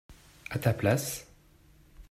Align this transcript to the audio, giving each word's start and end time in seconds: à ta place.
à 0.49 0.57
ta 0.57 0.73
place. 0.73 1.27